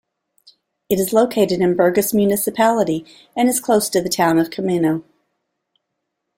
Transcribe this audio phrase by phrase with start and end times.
[0.89, 3.05] It is located in Burgas Municipality
[3.37, 5.03] and is close to the town of Kameno.